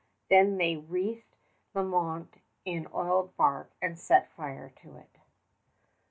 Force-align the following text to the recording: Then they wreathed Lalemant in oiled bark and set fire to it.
Then 0.31 0.57
they 0.57 0.77
wreathed 0.77 1.35
Lalemant 1.75 2.39
in 2.65 2.87
oiled 2.91 3.37
bark 3.37 3.69
and 3.83 3.99
set 3.99 4.31
fire 4.31 4.71
to 4.81 4.95
it. 4.97 5.19